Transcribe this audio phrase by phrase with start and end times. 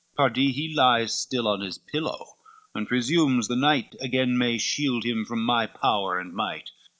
[0.17, 2.37] Pardie he lies Still on his pillow,
[2.73, 6.71] and presumes the night Again may shield him from my power and might.